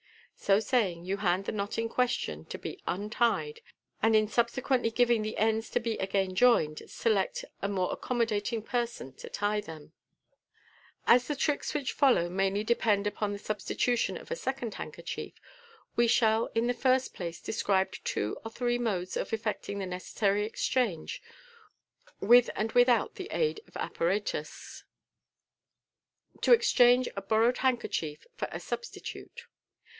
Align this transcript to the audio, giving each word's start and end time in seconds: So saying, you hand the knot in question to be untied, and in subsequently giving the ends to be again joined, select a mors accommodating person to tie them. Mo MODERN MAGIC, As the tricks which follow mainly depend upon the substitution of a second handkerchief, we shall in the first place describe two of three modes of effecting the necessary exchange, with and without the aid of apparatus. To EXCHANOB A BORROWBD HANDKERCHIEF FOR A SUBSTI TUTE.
So 0.35 0.59
saying, 0.59 1.05
you 1.05 1.17
hand 1.17 1.45
the 1.45 1.51
knot 1.51 1.77
in 1.77 1.87
question 1.87 2.45
to 2.45 2.57
be 2.57 2.81
untied, 2.87 3.61
and 4.01 4.15
in 4.15 4.27
subsequently 4.27 4.89
giving 4.89 5.21
the 5.21 5.37
ends 5.37 5.69
to 5.69 5.79
be 5.79 5.93
again 5.99 6.33
joined, 6.33 6.81
select 6.87 7.45
a 7.61 7.67
mors 7.69 7.93
accommodating 7.93 8.63
person 8.63 9.13
to 9.17 9.29
tie 9.29 9.61
them. 9.61 9.91
Mo 9.91 9.91
MODERN 9.91 11.13
MAGIC, 11.13 11.21
As 11.27 11.27
the 11.27 11.35
tricks 11.35 11.73
which 11.75 11.93
follow 11.93 12.27
mainly 12.27 12.63
depend 12.63 13.05
upon 13.05 13.31
the 13.31 13.37
substitution 13.37 14.17
of 14.17 14.31
a 14.31 14.35
second 14.35 14.73
handkerchief, 14.73 15.33
we 15.95 16.07
shall 16.07 16.47
in 16.55 16.65
the 16.65 16.73
first 16.73 17.13
place 17.13 17.39
describe 17.39 17.91
two 18.03 18.39
of 18.43 18.55
three 18.55 18.79
modes 18.79 19.15
of 19.15 19.31
effecting 19.31 19.77
the 19.77 19.85
necessary 19.85 20.45
exchange, 20.47 21.21
with 22.19 22.49
and 22.55 22.71
without 22.71 23.13
the 23.13 23.27
aid 23.29 23.61
of 23.67 23.77
apparatus. 23.77 24.83
To 26.41 26.53
EXCHANOB 26.53 27.09
A 27.15 27.21
BORROWBD 27.21 27.57
HANDKERCHIEF 27.59 28.25
FOR 28.35 28.47
A 28.51 28.59
SUBSTI 28.59 28.99
TUTE. 29.03 29.41